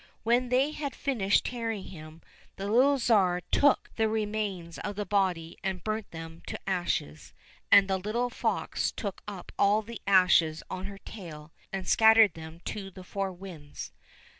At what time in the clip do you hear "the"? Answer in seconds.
2.55-2.67, 3.97-4.05, 4.95-5.05, 7.87-7.99, 9.83-10.01, 12.89-13.03